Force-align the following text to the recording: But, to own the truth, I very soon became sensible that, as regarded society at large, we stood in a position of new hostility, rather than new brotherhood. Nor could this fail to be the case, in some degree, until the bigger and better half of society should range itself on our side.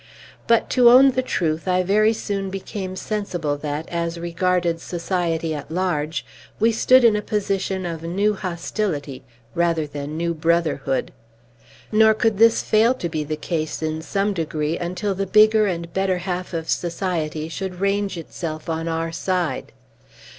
But, 0.47 0.67
to 0.71 0.89
own 0.89 1.11
the 1.11 1.21
truth, 1.21 1.67
I 1.67 1.83
very 1.83 2.11
soon 2.11 2.49
became 2.49 2.95
sensible 2.95 3.55
that, 3.57 3.87
as 3.89 4.19
regarded 4.19 4.79
society 4.81 5.53
at 5.53 5.69
large, 5.69 6.25
we 6.59 6.71
stood 6.71 7.03
in 7.03 7.15
a 7.15 7.21
position 7.21 7.85
of 7.85 8.01
new 8.01 8.33
hostility, 8.33 9.21
rather 9.53 9.85
than 9.85 10.17
new 10.17 10.33
brotherhood. 10.33 11.11
Nor 11.91 12.15
could 12.15 12.39
this 12.39 12.63
fail 12.63 12.95
to 12.95 13.09
be 13.09 13.23
the 13.23 13.37
case, 13.37 13.83
in 13.83 14.01
some 14.01 14.33
degree, 14.33 14.75
until 14.75 15.13
the 15.13 15.27
bigger 15.27 15.67
and 15.67 15.93
better 15.93 16.17
half 16.17 16.51
of 16.51 16.67
society 16.67 17.47
should 17.47 17.79
range 17.79 18.17
itself 18.17 18.69
on 18.69 18.87
our 18.87 19.11
side. 19.11 19.71